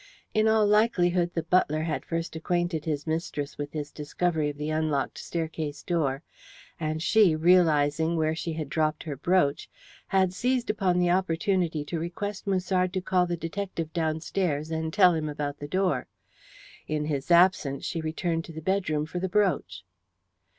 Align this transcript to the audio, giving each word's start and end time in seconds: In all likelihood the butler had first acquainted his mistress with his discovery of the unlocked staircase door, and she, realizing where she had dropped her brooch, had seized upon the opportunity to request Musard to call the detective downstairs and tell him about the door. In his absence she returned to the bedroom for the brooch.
In 0.33 0.47
all 0.47 0.65
likelihood 0.65 1.35
the 1.35 1.43
butler 1.43 1.83
had 1.83 2.05
first 2.05 2.35
acquainted 2.35 2.85
his 2.85 3.05
mistress 3.05 3.59
with 3.59 3.71
his 3.73 3.91
discovery 3.91 4.49
of 4.49 4.57
the 4.57 4.71
unlocked 4.71 5.19
staircase 5.19 5.83
door, 5.83 6.23
and 6.79 7.03
she, 7.03 7.35
realizing 7.35 8.15
where 8.15 8.33
she 8.33 8.53
had 8.53 8.67
dropped 8.67 9.03
her 9.03 9.15
brooch, 9.15 9.69
had 10.07 10.33
seized 10.33 10.71
upon 10.71 10.97
the 10.97 11.11
opportunity 11.11 11.85
to 11.85 11.99
request 11.99 12.47
Musard 12.47 12.93
to 12.93 13.01
call 13.01 13.27
the 13.27 13.37
detective 13.37 13.93
downstairs 13.93 14.71
and 14.71 14.91
tell 14.91 15.13
him 15.13 15.29
about 15.29 15.59
the 15.59 15.67
door. 15.67 16.07
In 16.87 17.05
his 17.05 17.29
absence 17.29 17.85
she 17.85 18.01
returned 18.01 18.43
to 18.45 18.51
the 18.51 18.59
bedroom 18.59 19.05
for 19.05 19.19
the 19.19 19.29
brooch. 19.29 19.83